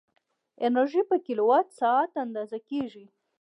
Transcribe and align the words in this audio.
انرژي 0.67 1.01
په 1.09 1.15
کیلووات 1.25 1.67
ساعت 1.79 2.11
اندازه 2.25 2.57
کېږي. 2.69 3.05